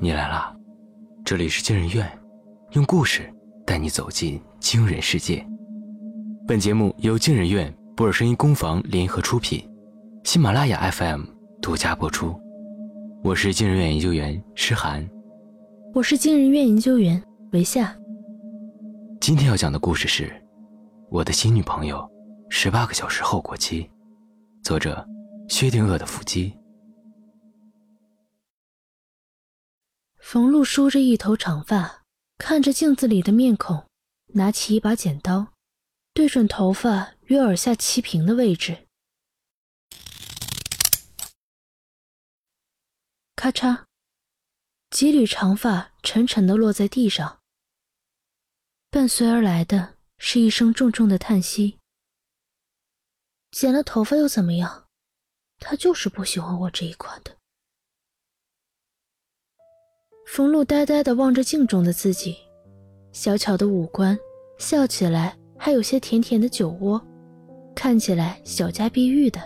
[0.00, 0.54] 你来啦，
[1.24, 2.08] 这里是惊人院，
[2.70, 3.28] 用故事
[3.66, 5.44] 带你走进惊人世界。
[6.46, 9.68] 本节目由惊人院、博尔声音工坊联合出品，
[10.22, 11.24] 喜马拉雅 FM
[11.60, 12.40] 独家播出。
[13.24, 15.04] 我是惊人院研究员诗涵，
[15.92, 17.20] 我是惊人院研究员
[17.50, 17.92] 维夏。
[19.20, 20.26] 今天要讲的故事是
[21.10, 22.08] 《我的新女朋友
[22.48, 23.82] 十八个小时后过期》，
[24.62, 25.04] 作者
[25.48, 26.54] 薛定谔的腹肌。
[30.30, 32.04] 冯路梳着一头长发，
[32.36, 33.88] 看着镜子里的面孔，
[34.34, 35.54] 拿起一把剪刀，
[36.12, 38.86] 对准头发与耳下齐平的位置，
[43.36, 43.86] 咔嚓，
[44.90, 47.40] 几缕长发沉沉的落在地上，
[48.90, 51.78] 伴随而来的是一声重重的叹息。
[53.50, 54.84] 剪了头发又怎么样？
[55.58, 57.37] 他就是不喜欢我这一款的。
[60.30, 62.36] 冯路呆呆地望着镜中的自己，
[63.12, 64.16] 小巧的五官，
[64.58, 67.00] 笑起来还有些甜甜的酒窝，
[67.74, 69.40] 看起来小家碧玉的。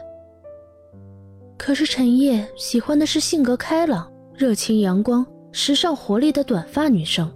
[1.56, 7.32] 可是陈烨喜欢的是性格开朗、热情阳光、时尚活力的短发女生。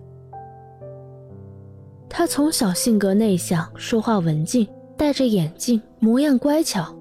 [2.09, 4.67] 她从小性格内向，说话文静，
[4.97, 6.93] 戴着眼镜，模样乖巧。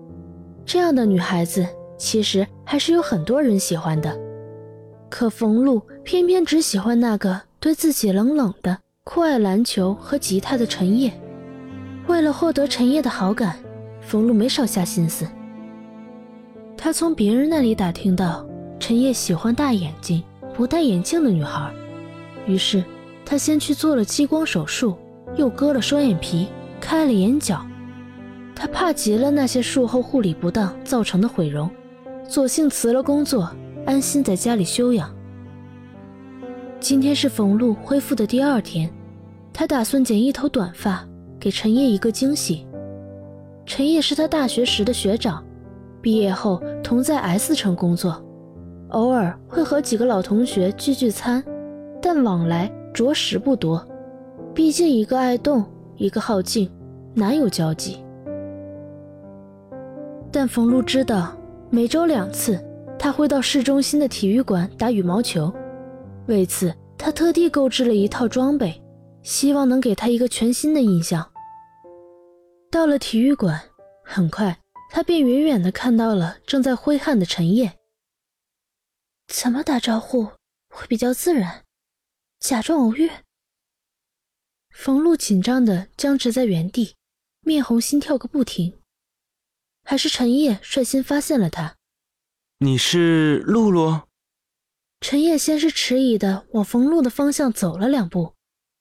[0.63, 4.24] 这样的女孩子，其实还是有很多人喜欢的。
[5.17, 11.09] 可冯路偏偏只喜欢那个对自己冷冷的、酷爱篮球和吉他的陈烨。
[12.07, 13.57] 为了获得陈烨的好感，
[14.01, 15.25] 冯路没少下心思。
[16.75, 18.45] 他从别人那里打听到
[18.77, 20.21] 陈烨喜欢大眼睛、
[20.53, 21.71] 不戴眼镜的女孩，
[22.45, 22.83] 于是
[23.23, 24.97] 他先去做了激光手术，
[25.37, 26.49] 又割了双眼皮、
[26.81, 27.65] 开了眼角。
[28.53, 31.69] 他怕极了那些术后护理不当造成的毁容，
[32.27, 33.49] 索性辞了工作。
[33.85, 35.13] 安心在家里休养。
[36.79, 38.89] 今天是冯路恢复的第二天，
[39.53, 41.07] 他打算剪一头短发，
[41.39, 42.65] 给陈烨一个惊喜。
[43.63, 45.43] 陈烨是他大学时的学长，
[46.01, 48.23] 毕业后同在 S 城工作，
[48.89, 51.43] 偶尔会和几个老同学聚聚餐，
[52.01, 53.85] 但往来着实不多。
[54.53, 55.63] 毕竟一个爱动，
[55.97, 56.69] 一个好静，
[57.13, 57.99] 难有交集？
[60.31, 61.37] 但冯路知道，
[61.69, 62.59] 每周两次。
[62.97, 65.53] 他会到市中心的体育馆打羽毛球，
[66.27, 68.81] 为此他特地购置了一套装备，
[69.21, 71.31] 希望能给他一个全新的印象。
[72.71, 73.61] 到了体育馆，
[74.03, 77.71] 很快他便远远地看到了正在挥汗的陈烨。
[79.27, 80.25] 怎么打招呼
[80.69, 81.63] 会比较自然？
[82.39, 83.09] 假装偶遇？
[84.71, 86.95] 冯路紧张地僵直在原地，
[87.41, 88.79] 面红心跳个不停。
[89.83, 91.75] 还是陈烨率先发现了他。
[92.65, 94.01] 你是露露。
[94.99, 98.33] 陈烨先是迟疑的往冯路的方向走了两步，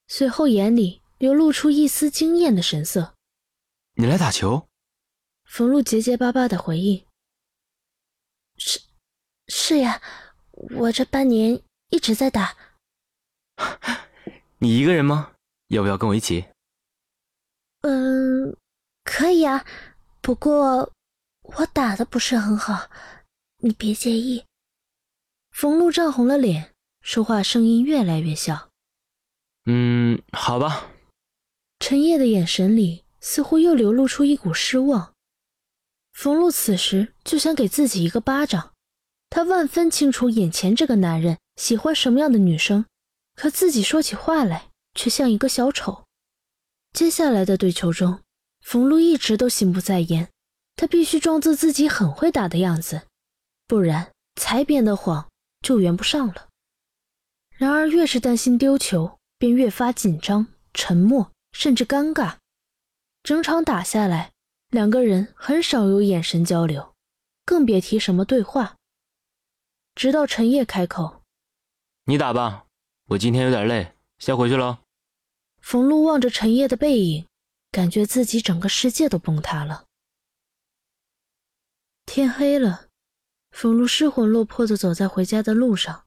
[0.08, 3.12] 随后眼里流露出一丝惊艳的神色。
[3.96, 4.66] 你来打球？
[5.44, 7.04] 冯路结结巴巴的回应
[8.56, 8.80] ：“是，
[9.48, 10.00] 是呀，
[10.52, 12.56] 我这半年一直在打。
[14.60, 15.32] ”你一个人吗？
[15.68, 16.46] 要不要跟我一起？
[17.82, 18.56] 嗯，
[19.04, 19.66] 可以啊，
[20.22, 20.90] 不过
[21.42, 22.88] 我打的不是很好。
[23.64, 24.44] 你别介意。
[25.50, 28.68] 冯路涨红了脸，说话声音越来越小。
[29.64, 30.90] 嗯，好吧。
[31.80, 35.14] 陈烨的眼神里似乎又流露出一股失望。
[36.12, 38.74] 冯路此时就想给自己一个巴掌。
[39.30, 42.84] 他万分清楚眼前这个男人喜欢什么样的女生，
[43.34, 46.04] 可自己说起话来却像一个小丑。
[46.92, 48.20] 接下来的对球中，
[48.60, 50.28] 冯路一直都心不在焉，
[50.76, 53.06] 他必须装作自己很会打的样子。
[53.66, 55.30] 不然，才编的谎
[55.62, 56.48] 就圆不上了。
[57.56, 62.36] 然而，越是担心丢球，便越发紧张、沉默，甚至尴尬。
[63.22, 64.32] 整场打下来，
[64.68, 66.94] 两个人很少有眼神交流，
[67.46, 68.76] 更别提什么对话。
[69.94, 71.22] 直到陈烨开口
[72.04, 72.66] ：“你打吧，
[73.06, 74.82] 我今天有点累，先回去了。”
[75.62, 77.26] 冯路望着陈烨的背影，
[77.70, 79.86] 感觉自己整个世界都崩塌了。
[82.04, 82.83] 天黑了。
[83.54, 86.02] 冯路失魂落魄的走在回家的路上。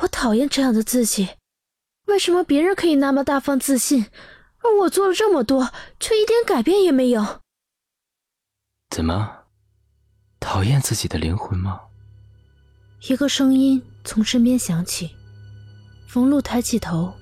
[0.00, 1.30] 我讨厌这样的自己，
[2.04, 4.04] 为什么别人可以那么大方自信，
[4.58, 7.40] 而我做了这么多，却一点改变也没有？
[8.90, 9.44] 怎么，
[10.38, 11.80] 讨厌自己的灵魂吗？
[13.08, 15.16] 一个声音从身边响起。
[16.06, 17.14] 冯路抬起头，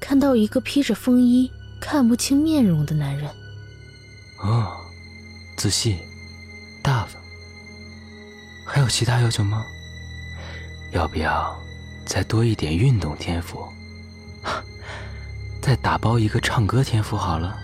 [0.00, 1.48] 看到一个披着风衣、
[1.80, 3.30] 看不清面容的男人。
[4.42, 4.76] 哦，
[5.56, 5.96] 自信，
[6.82, 7.21] 大方。
[8.64, 9.66] 还有其他要求吗？
[10.92, 11.58] 要不要
[12.04, 13.66] 再多一点运动天赋，
[15.62, 17.56] 再打包一个唱歌天赋好了。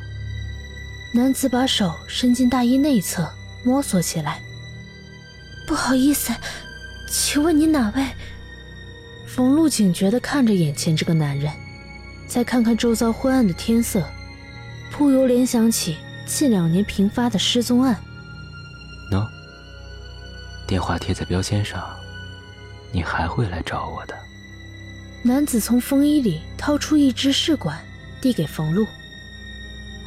[1.13, 3.31] 男子把手伸进大衣内侧，
[3.65, 4.41] 摸索起来。
[5.67, 6.33] 不好意思，
[7.11, 8.07] 请问你哪位？
[9.27, 11.53] 冯路警觉地看着眼前这个男人，
[12.27, 14.03] 再看看周遭昏暗的天色，
[14.91, 17.95] 不由联想起近两年频发的失踪案。
[19.13, 19.27] 喏，
[20.69, 21.83] 电话贴在标签上，
[22.93, 24.15] 你还会来找我的。
[25.23, 27.79] 男子从风衣里掏出一支试管，
[28.21, 28.87] 递给冯路。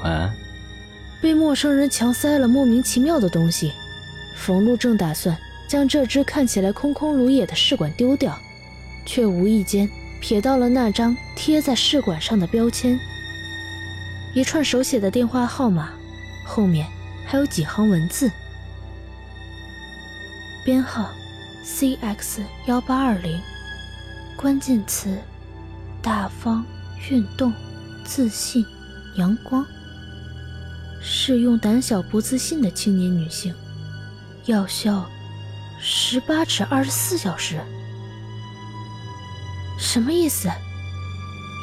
[0.03, 0.31] 晚安。
[1.19, 3.73] 被陌生人强塞了莫名其妙的东西，
[4.37, 5.35] 冯路正打算
[5.67, 8.37] 将这只看起来空空如也的试管丢掉，
[9.03, 9.89] 却无意间
[10.21, 12.99] 瞥到了那张贴在试管上的标签，
[14.35, 15.89] 一串手写的电话号码，
[16.45, 16.87] 后面
[17.25, 18.31] 还有几行文字，
[20.63, 21.09] 编号
[21.65, 23.41] CX 幺八二零，
[24.35, 25.17] 关键词
[26.03, 26.63] 大方、
[27.09, 27.51] 运动、
[28.03, 28.63] 自信、
[29.15, 29.65] 阳光。
[31.01, 33.51] 适用胆小不自信的青年女性，
[34.45, 35.09] 药效
[35.79, 37.59] 十八至二十四小时。
[39.79, 40.47] 什么意思？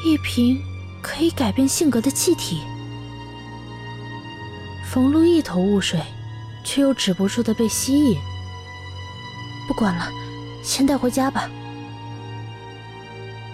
[0.05, 0.61] 一瓶
[1.01, 2.59] 可以改变性格的气体？
[4.91, 6.01] 冯路一头雾水，
[6.65, 8.17] 却又止不住的被吸引。
[9.69, 10.09] 不管了，
[10.63, 11.47] 先带回家吧。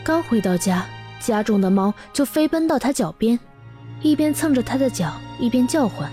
[0.02, 0.86] 刚回到家，
[1.20, 3.38] 家中的猫就飞奔到他脚边。
[4.02, 6.10] 一边蹭着他的脚，一边叫唤。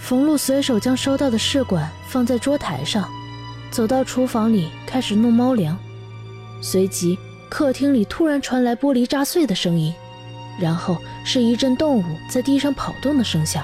[0.00, 3.06] 冯路随手将收到的试管放在桌台上，
[3.70, 5.76] 走到厨房里开始弄猫粮。
[6.62, 7.18] 随即，
[7.50, 9.92] 客厅里突然传来玻璃炸碎的声音，
[10.58, 13.62] 然后是一阵动物在地上跑动的声响。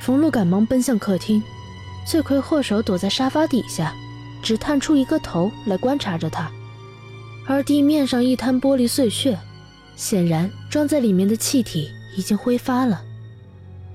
[0.00, 1.42] 冯路赶忙奔向客厅，
[2.06, 3.94] 罪魁祸首躲在沙发底下，
[4.42, 6.50] 只探出一个头来观察着他，
[7.46, 9.38] 而地面上一滩玻璃碎屑。
[9.96, 13.04] 显然，装在里面的气体已经挥发了，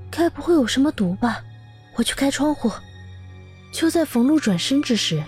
[0.10, 1.44] 该不会有什么毒吧？
[1.96, 2.72] 我去开窗户。
[3.72, 5.22] 就在冯路转身之时，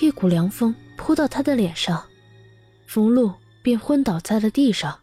[0.00, 2.04] 一股凉风扑到他的脸上，
[2.86, 3.32] 冯路
[3.62, 5.00] 便昏倒在了地上。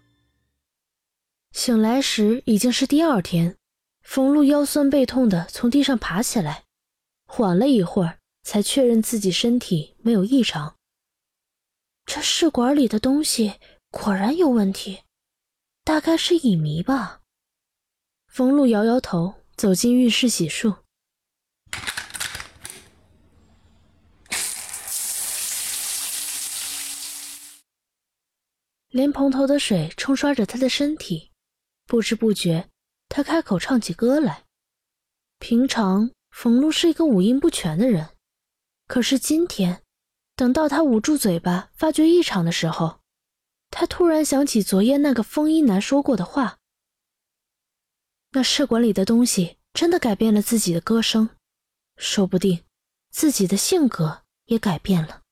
[1.52, 3.56] 醒来时已经是第二天，
[4.04, 6.64] 冯路腰酸背痛的从地上爬起来，
[7.28, 10.76] 缓了一会儿，才确认自己身体没有异常。
[12.06, 13.60] 这试管里的东西
[13.92, 15.04] 果然有问题。
[15.84, 17.22] 大概是乙醚吧。
[18.28, 20.76] 冯路摇摇头，走进浴室洗漱。
[28.90, 31.32] 莲蓬头的水冲刷着他的身体，
[31.86, 32.68] 不知不觉，
[33.08, 34.44] 他开口唱起歌来。
[35.40, 38.10] 平常冯路是一个五音不全的人，
[38.86, 39.82] 可是今天，
[40.36, 43.00] 等到他捂住嘴巴发觉异常的时候。
[43.72, 46.60] 他突然想起昨夜那个风衣男说过的话
[48.34, 51.28] ：“那试管里的东西真的改变了自己的歌声，
[51.96, 52.64] 说不定
[53.10, 55.24] 自己的性格也改变了。”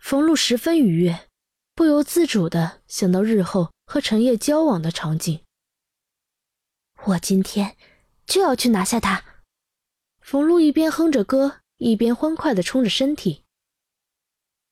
[0.00, 1.28] 冯路十分愉悦，
[1.74, 5.44] 不由自主的想到日后和陈烨交往的场景。
[7.04, 7.76] 我今天
[8.32, 9.22] 就要去拿下他。
[10.22, 13.44] 冯路一边哼着歌，一边欢快的冲着身体。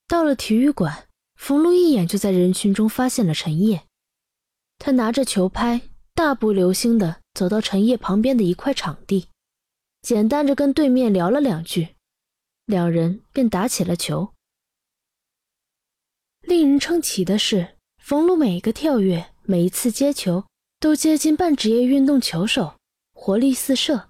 [0.08, 1.06] 到了体育馆。
[1.36, 3.86] 冯路一眼就在人群中发现了陈烨，
[4.78, 5.80] 他拿着球拍，
[6.14, 9.28] 大步流星地走到陈烨旁边的一块场地，
[10.02, 11.96] 简单着跟对面聊了两句，
[12.66, 14.34] 两人便打起了球。
[16.42, 20.44] 令人称奇的是，冯路每一个跳跃，每一次接球，
[20.78, 22.78] 都接近半职业运动球手，
[23.22, 24.08] 活力四射。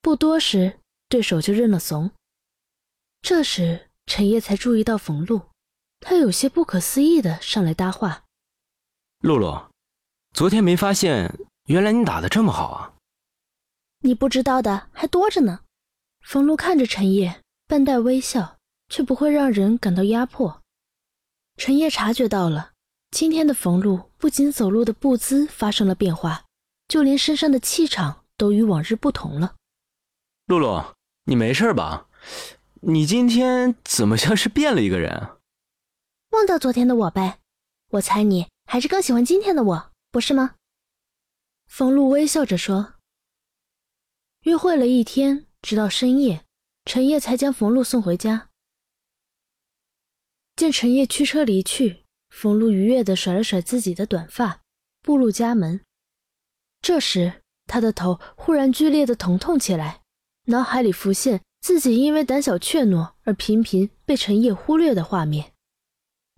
[0.00, 2.12] 不多时，对手就认了怂。
[3.20, 5.50] 这时，陈烨才注意到冯路。
[5.98, 8.22] 他有些不可思议的上来搭话
[9.18, 9.68] ：“露露，
[10.34, 12.94] 昨天没发现，原来你打的这么好啊！
[14.02, 15.62] 你不知道的还多着呢。”
[16.22, 18.58] 冯路看着陈烨，半带微笑，
[18.88, 20.62] 却不会让人感到压迫。
[21.56, 22.70] 陈烨察觉到了，
[23.10, 26.44] 今天的冯路不仅走路的步姿发生了变化，
[26.86, 29.56] 就连身上的气场都与往日不同了。
[30.46, 32.08] 露露，你没事吧？
[32.82, 35.38] 你今天怎么像是变了一个人？
[36.30, 37.38] 忘掉昨天的我呗，
[37.90, 40.56] 我猜你还是更喜欢今天的我，不是吗？
[41.66, 42.94] 冯露微笑着说。
[44.42, 46.44] 约会了一天，直到深夜，
[46.84, 48.50] 陈烨才将冯露送回家。
[50.56, 54.60] 见陈烨驱车离去，冯露愉悦地甩了甩自己的短发，
[55.00, 55.80] 步入家门。
[56.82, 60.02] 这时，他的头忽然剧烈的疼痛起来，
[60.46, 65.52] 脑海里浮现自己因为胆小怯懦而频频被陈烨忽略的画面。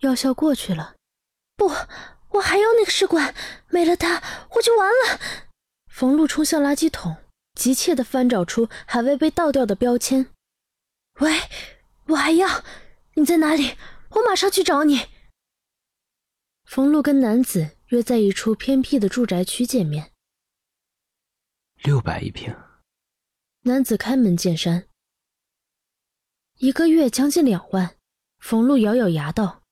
[0.01, 0.97] 药效过去了，
[1.57, 1.71] 不，
[2.31, 3.35] 我还要那个试管，
[3.69, 4.23] 没了它
[4.57, 5.21] 我就完了。
[5.91, 7.17] 冯路冲向垃圾桶，
[7.55, 10.27] 急切地翻找出还未被倒掉的标签。
[11.21, 11.33] 喂，
[12.09, 12.63] 我还要，
[13.15, 13.77] 你在哪里？
[14.11, 15.07] 我马上去找你。
[16.65, 20.13] 冯路跟男子约在一处偏僻的住宅区见面。
[21.87, 22.53] 六百一瓶。
[23.61, 24.89] 男子开门见山。
[26.57, 27.97] 一个月将近两万。
[28.41, 29.63] 冯路咬咬牙道：“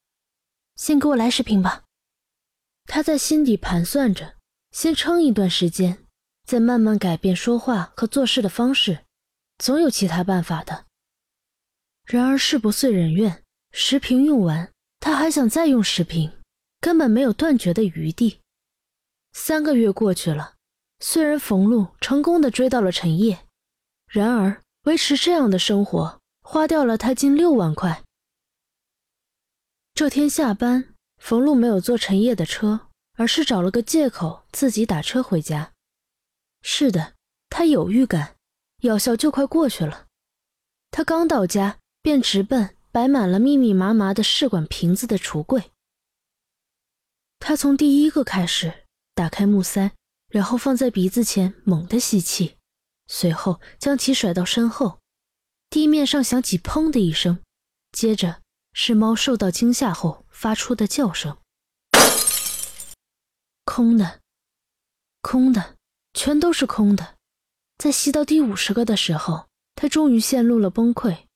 [0.77, 1.83] 先给我来十瓶吧。”
[2.87, 4.37] 他在心底盘算着，
[4.71, 6.07] 先撑一段时间，
[6.45, 9.05] 再慢慢改变说话和做事的方式，
[9.59, 10.87] 总有其他办法的。
[12.05, 13.43] 然而事不遂人愿，
[13.73, 16.31] 十瓶用完，他还想再用十瓶，
[16.81, 18.41] 根本没有断绝的余地。
[19.33, 20.54] 三个月过去了，
[21.01, 23.39] 虽然冯路成功的追到了陈烨，
[24.07, 28.03] 然而维持这样的生活花掉了他近六万块。
[29.95, 35.73] 这天下班，冯路没有坐陈烨的车，而是找了个借口自己打车回家。
[36.63, 37.15] 是的，
[37.49, 38.37] 他有预感，
[38.83, 40.07] 药效就快过去了。
[40.91, 41.79] 他刚到家。
[42.05, 45.73] 便直奔摆满了密密麻麻的试管瓶子的橱柜。
[47.39, 48.85] 他从第一个开始
[49.15, 49.93] 打开木塞，
[50.35, 52.57] 然后放在鼻子前猛地吸气，
[53.07, 54.99] 随后将其甩到身后。
[55.71, 57.39] 地面上响起“砰”的一声，
[57.93, 61.39] 接着是猫受到惊吓后发出的叫声。
[63.65, 64.19] 空的，
[65.23, 65.77] 空的，
[66.15, 67.15] 全都是空的。
[67.79, 71.27] 在吸到第五十个的时候，他终于陷入了崩溃。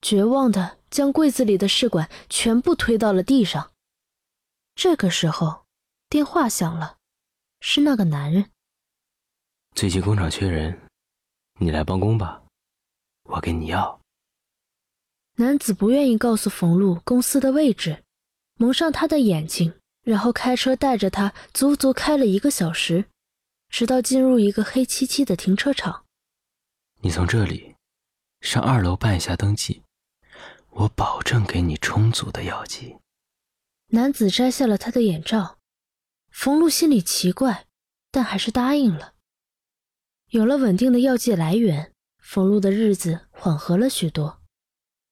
[0.00, 3.72] 绝望的将柜子里的试管全部推到了地上。
[4.74, 5.66] 这个时候，
[6.08, 6.95] 电话响了，
[7.68, 8.48] 是那个男人。
[9.74, 10.80] 最近工厂缺人，
[11.58, 12.40] 你来帮工吧，
[13.24, 14.00] 我给你要。
[15.34, 18.04] 男子不愿意告诉冯路公司的位置，
[18.54, 23.06] 蒙上他的眼睛，然后开车带着他足足开了一个小时，
[23.68, 26.04] 直到进入一个黑漆漆的停车场。
[27.00, 27.74] 你从这里
[28.42, 29.82] 上二楼办一下登记。
[30.70, 32.96] 我保证给你充足的药剂。
[33.88, 35.55] 男子摘下了他的眼罩，
[36.38, 37.66] 冯路心里奇怪，
[38.10, 39.14] 但还是答应了。
[40.28, 44.42] 有了稳定的药剂来源，冯路的日子缓和了许多。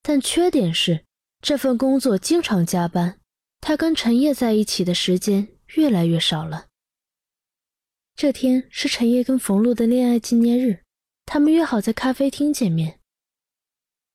[0.02, 1.07] 但缺点是，
[1.40, 3.19] 这份工作经常加班，
[3.62, 6.66] 他跟陈烨在一起的时间越来越少了。
[8.14, 10.85] 这天是陈烨跟冯路的恋爱纪念日，
[11.25, 13.00] 他们约好在咖啡厅见面。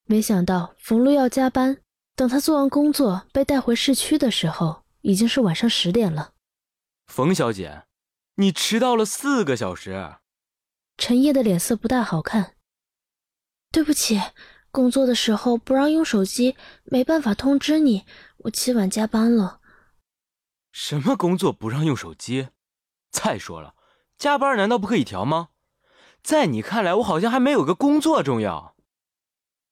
[0.06, 1.82] 没想到冯路要加班，
[2.16, 6.34] 等他做完工作被带回市区的时候，已经是晚上十点了。
[7.10, 7.86] 冯小姐，
[8.36, 10.18] 你迟到了四个小时。
[10.96, 12.56] 陈烨的脸色不大好看。
[13.72, 14.22] 对不起，
[14.70, 18.06] 工作的时候不让用手机，没办法通知你，
[18.38, 19.60] 我起晚加班了。
[20.72, 22.50] 什么工作不让用手机？
[23.12, 23.74] 再说了，
[24.16, 25.50] 加班难道不可以调吗？
[26.22, 28.75] 在你看来，我好像还没有个工作重要。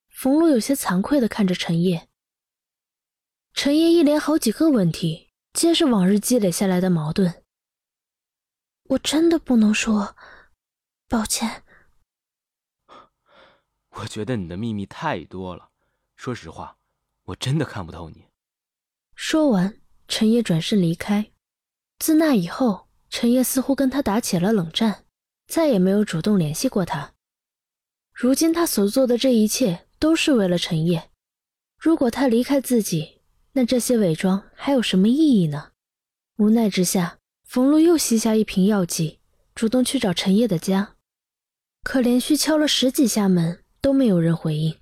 [0.10, 2.10] 冯路有些惭愧的看着陈烨，
[3.54, 5.27] 陈烨一连好几个问题，
[5.58, 7.44] 皆是往日积累下来的矛盾。
[8.90, 10.16] 我真的不能说，
[11.10, 11.64] 抱歉。
[13.90, 15.72] 我觉得你的秘密太多了，
[16.16, 16.78] 说实话，
[17.24, 18.28] 我真的看不透你。
[19.16, 21.32] 说完，陈烨转身离开。
[21.98, 25.06] 自那以后，陈烨似乎跟他打起了冷战，
[25.48, 27.16] 再也没有主动联系过他。
[28.14, 29.88] 如今他所做的这一切。
[30.00, 31.10] 都是为了陈烨。
[31.80, 33.17] 如果他离开自己，
[33.58, 35.72] 那这些伪装还有什么意义呢？
[36.36, 39.20] 无奈之下，冯路又吸下一瓶药剂，
[39.56, 40.96] 主动去找陈烨的家。
[41.82, 44.80] 可连续敲了十几下门都没有人回应。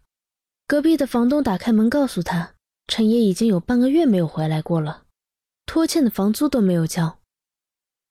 [0.68, 2.56] 隔壁的房东打开门告诉他，
[2.86, 5.06] 陈烨已经有半个月没有回来过了，
[5.66, 7.22] 拖欠的房租都没有交，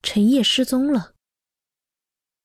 [0.01, 1.13] 陈烨失踪了。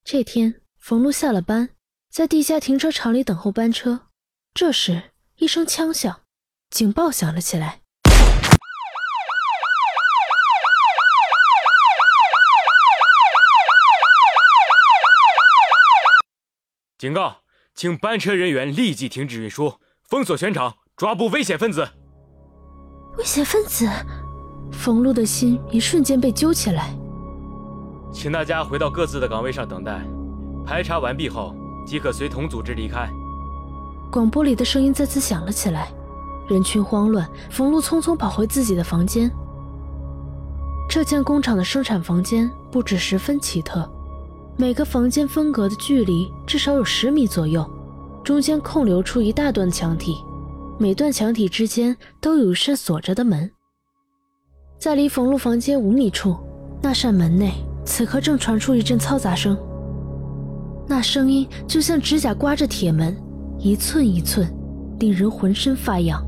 [0.03, 1.69] 这天，冯路下了班，
[2.11, 4.09] 在地下停车场里等候班车。
[4.53, 6.23] 这时，一声枪响，
[6.69, 7.79] 警报响了起来。
[16.99, 17.37] 警告，
[17.73, 21.87] 请班车人员立即停止运输，封锁全场，抓捕危险分子。
[23.17, 23.89] 危险分子，
[24.69, 26.93] 冯路的心一瞬间被揪起来。
[28.11, 30.05] 请大家回到各自的岗位上等待，
[30.65, 31.55] 排查完毕后
[31.87, 33.09] 即可随同组织离开。
[34.11, 35.89] 广播里的声音再次响了起来，
[36.49, 39.31] 人群慌乱，冯路匆匆跑回自己的房间。
[40.89, 43.89] 这间工厂的生产房间布置十分奇特，
[44.59, 47.65] 每个房间分隔的距离至少有十米左右，
[48.25, 50.13] 中间空留出一大段墙体，
[50.77, 53.49] 每段墙体之间都有一扇锁着的门。
[54.77, 56.35] 在离冯路房间五米处，
[56.81, 57.53] 那扇门内
[57.85, 59.57] 此刻正传出一阵嘈杂声，
[60.85, 63.15] 那声音就像指甲刮着铁门，
[63.59, 64.53] 一寸一寸，
[64.99, 66.21] 令人浑身发痒。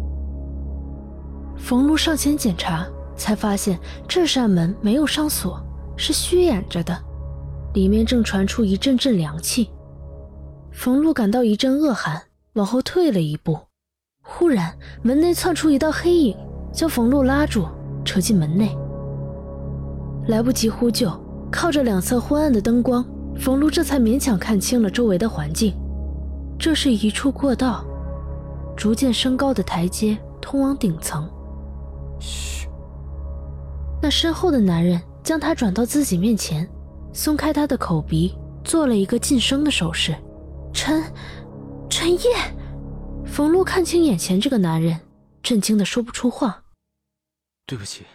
[1.57, 5.61] 冯路上前检查，才发现这扇门没有上锁，
[5.97, 6.97] 是虚掩着的，
[7.73, 9.69] 里面正传出一阵阵凉气。
[10.71, 12.21] 冯路感到一阵恶寒，
[12.53, 13.59] 往后退了一步。
[14.23, 16.37] 忽然，门内窜出一道黑影，
[16.71, 17.67] 将冯路拉住，
[18.05, 18.77] 扯进门内。
[20.27, 21.11] 来不及呼救，
[21.51, 23.05] 靠着两侧昏暗的灯光，
[23.37, 25.73] 冯路这才勉强看清了周围的环境。
[26.59, 27.83] 这是一处过道，
[28.77, 31.27] 逐渐升高的台阶通往顶层。
[32.19, 32.69] 嘘。
[34.01, 36.69] 那身后的男人将他转到自己面前，
[37.13, 40.15] 松开他的口鼻，做了一个噤声的手势。
[40.73, 41.03] 陈，
[41.89, 42.29] 陈烨，
[43.25, 44.97] 冯路看清眼前这个男人，
[45.43, 46.63] 震惊的说不出话。
[47.67, 48.05] 对不起，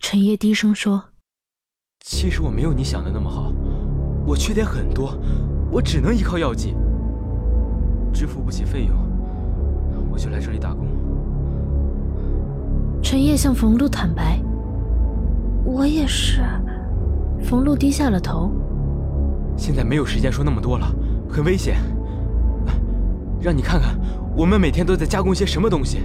[0.00, 1.04] 陈烨低声说
[2.04, 3.52] ：“其实我没有你想的那么好，
[4.26, 5.16] 我缺点很多，
[5.70, 6.74] 我只能依靠药剂，
[8.12, 8.96] 支付不起费用，
[10.10, 10.88] 我就来这里打工。”
[13.00, 14.40] 陈烨向冯路坦白
[15.64, 16.42] ：“我也是。”
[17.42, 18.50] 冯路低下了头。
[19.56, 20.86] 现在没有时间说那么多了。
[21.28, 21.76] 很危险，
[23.40, 23.98] 让你看看，
[24.36, 25.98] 我们每天都在加工些什么东西。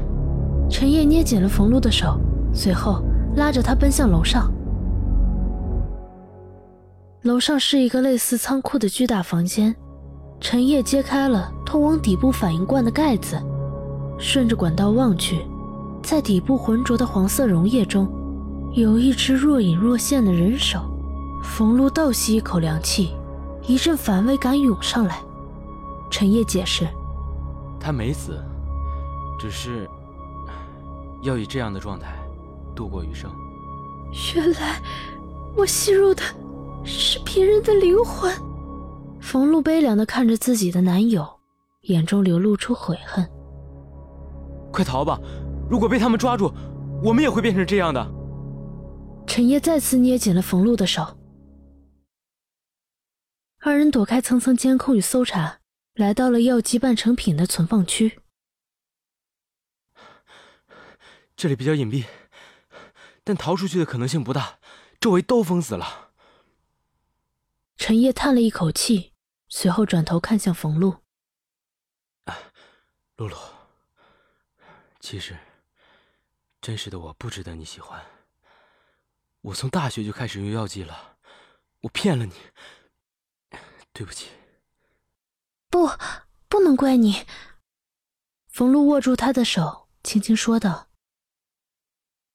[0.69, 2.19] 陈烨捏紧了冯路的手，
[2.53, 3.03] 随后
[3.35, 4.51] 拉着他奔向楼上。
[7.21, 9.75] 楼上是一个类似仓库的巨大房间，
[10.39, 13.37] 陈烨揭开了通往底部反应罐的盖子，
[14.17, 15.45] 顺着管道望去，
[16.01, 18.09] 在底部浑浊的黄色溶液中，
[18.73, 20.90] 有一只若隐若现的人手。
[21.41, 23.15] 冯路倒吸一口凉气。
[23.67, 25.21] 一阵反胃感涌上来，
[26.09, 26.87] 陈烨解释
[27.79, 28.43] ：“他没死，
[29.39, 29.87] 只是
[31.21, 32.17] 要以这样的状态
[32.75, 33.29] 度过余生。”
[34.35, 34.81] 原来
[35.55, 36.23] 我吸入的
[36.83, 38.33] 是别人的灵魂。
[39.19, 41.25] 冯路悲凉的看着自己的男友，
[41.81, 43.25] 眼中流露出悔恨。
[44.71, 45.19] 快逃吧！
[45.69, 46.51] 如果被他们抓住，
[47.03, 48.05] 我们也会变成这样的。
[49.27, 51.05] 陈烨再次捏紧了冯路的手。
[53.63, 55.59] 二人躲开层层监控与搜查，
[55.93, 58.19] 来到了药剂半成品的存放区。
[61.37, 62.07] 这里比较隐蔽，
[63.23, 64.57] 但逃出去的可能性不大，
[64.99, 66.11] 周围都封死了。
[67.77, 69.13] 陈烨叹了一口气，
[69.47, 71.03] 随后转头看向冯路
[73.17, 73.37] ：“露露，
[74.99, 75.37] 其实
[76.59, 78.03] 真实的我不值得你喜欢。
[79.41, 81.17] 我从大学就开始用药剂了，
[81.81, 82.33] 我骗了你。”
[83.93, 84.29] 对不起，
[85.69, 85.89] 不，
[86.47, 87.25] 不能怪你。
[88.49, 90.89] 冯路握住他的手，轻轻说道：“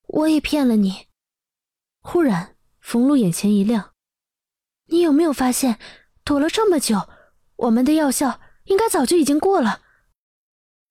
[0.07, 1.09] 我也骗了你。”
[2.01, 3.95] 忽然，冯路眼前一亮
[4.87, 5.79] ：“你有没有发现，
[6.25, 7.09] 躲了这么久，
[7.57, 9.83] 我们的药效应该早就已经过了？”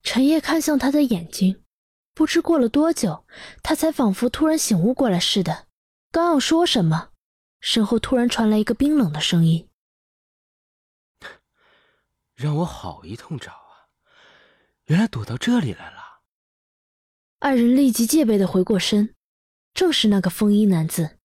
[0.04, 1.64] 陈烨看向他的眼睛，
[2.14, 3.26] 不知过了多久，
[3.64, 5.68] 他才仿佛突然醒悟过来似的，
[6.12, 7.12] 刚要说什么，
[7.60, 9.68] 身后突然传来一个冰冷的声音。
[12.36, 13.88] 让我好一通找啊！
[14.86, 16.22] 原来躲到这里来了。
[17.40, 19.16] 二人立即戒备的回过身，
[19.74, 21.20] 正是那个风衣男子。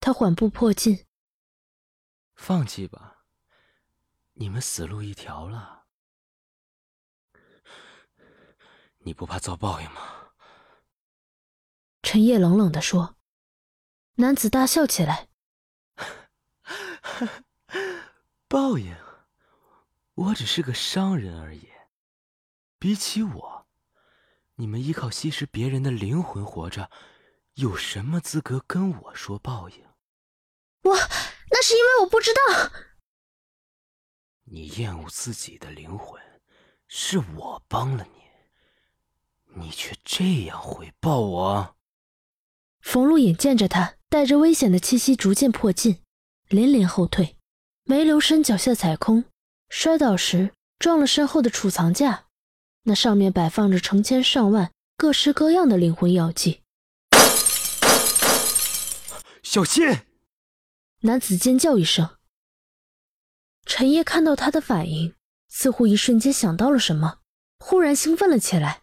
[0.00, 1.06] 他缓步迫近。
[2.34, 3.24] 放弃吧，
[4.32, 5.84] 你们死路一条了。
[8.98, 10.32] 你不怕遭报应吗？
[12.02, 13.16] 陈烨冷冷的说。
[14.14, 15.28] 男子大笑起来。
[18.48, 18.96] 报应。
[20.22, 21.68] 我只是个商人而已，
[22.78, 23.66] 比起我，
[24.54, 26.88] 你们依靠吸食别人的灵魂活着，
[27.54, 29.82] 有什么资格跟我说报应？
[30.82, 30.94] 我
[31.50, 32.70] 那是因为我不知道。
[34.44, 36.20] 你厌恶自己的灵魂，
[36.86, 41.76] 是我帮了你，你却这样回报我。
[42.80, 46.04] 冯路眼见着他带着危险的气息逐渐迫近，
[46.46, 47.36] 连连后退，
[47.82, 49.24] 没留神脚下踩空。
[49.74, 52.26] 摔倒时撞了身后的储藏架，
[52.82, 56.60] 那上面摆放着成千上万各式各样的灵魂药剂。
[59.42, 59.82] 小心！
[61.00, 62.18] 男子尖叫一声。
[63.64, 65.14] 陈烨看到他的反应，
[65.48, 67.20] 似乎一瞬间想到了什么，
[67.58, 68.82] 忽然兴奋了起来，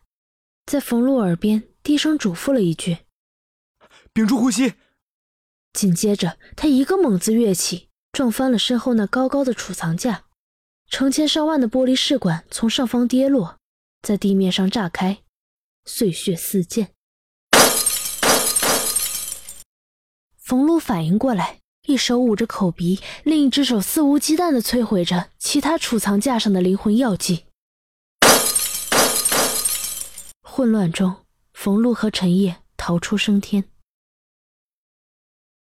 [0.65, 3.05] 在冯路耳边低声嘱咐了一句
[4.11, 4.73] ：“屏住呼吸。”
[5.71, 10.25] 紧接着，他一个猛子跃起，撞翻了身后那高高的储藏架。
[10.89, 13.57] 成千上万的玻璃试管从上方跌落，
[14.01, 15.19] 在地面上炸开，
[15.85, 16.89] 碎屑四溅。
[20.35, 27.45] 冯路反应过来，一手捂着口鼻，另一只手肆无忌惮地摧毁着其他储藏架上的灵魂药剂。
[30.41, 31.17] 混乱中，
[31.53, 33.65] 冯路和陈烨逃出升天。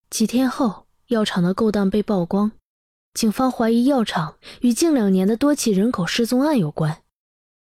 [0.10, 2.54] 几天后，药厂的勾当被曝光，
[3.14, 7.00] 警方怀疑药厂与近两年的多起人口失踪案有关，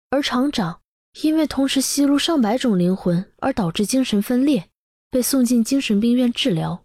[0.10, 0.80] 而厂长
[1.22, 4.65] 因为同时吸入上百种灵魂而导致精神分裂，
[5.10, 6.84] 被送进精神病院治疗。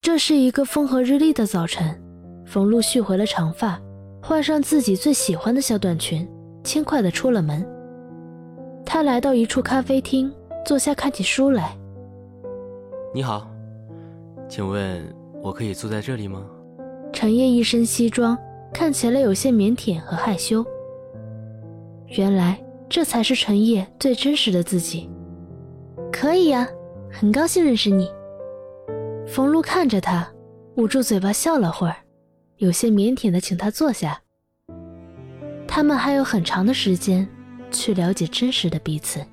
[0.00, 2.02] 这是一个风和日丽的早晨，
[2.46, 3.80] 冯路蓄回了长发，
[4.22, 6.28] 换上自己最喜欢的小短裙，
[6.64, 7.66] 轻快地出了门。
[8.84, 10.32] 他来到一处咖啡厅，
[10.64, 11.76] 坐下看起书来。
[13.14, 13.48] 你好，
[14.48, 16.44] 请问我可以坐在这里吗？
[17.14, 18.36] 陈烨一身西装，
[18.72, 20.66] 看起来有些腼腆和害羞。
[22.08, 25.08] 原来这才是陈烨最真实的自己。
[26.12, 26.68] 可以呀，
[27.10, 28.10] 很高兴认识你。
[29.28, 30.28] 冯路看着他，
[30.76, 31.94] 捂住嘴巴笑了会儿，
[32.56, 34.20] 有些腼腆的请他坐下。
[35.68, 37.26] 他们还有很长的时间
[37.70, 39.24] 去了解真实的彼此。